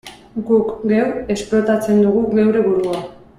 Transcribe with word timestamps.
Guk 0.45 0.71
geuk 0.93 1.29
esplotatzen 1.35 2.01
dugu 2.07 2.25
geure 2.41 2.65
burua. 2.71 2.99